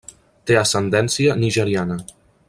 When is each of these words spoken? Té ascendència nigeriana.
Té 0.51 0.55
ascendència 0.61 1.35
nigeriana. 1.43 1.99